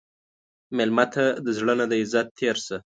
مېلمه 0.77 1.05
ته 1.13 1.23
د 1.45 1.47
زړه 1.57 1.73
نه 1.79 1.85
د 1.91 1.93
عزت 2.01 2.27
تېر 2.39 2.55
شه. 2.65 2.77